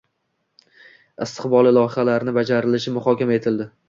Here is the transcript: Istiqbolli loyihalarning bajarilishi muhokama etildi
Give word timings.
Istiqbolli 1.25 1.73
loyihalarning 1.79 2.37
bajarilishi 2.39 2.95
muhokama 2.97 3.37
etildi 3.41 3.69